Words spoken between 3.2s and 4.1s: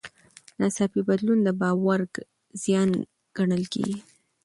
ګڼل کېږي.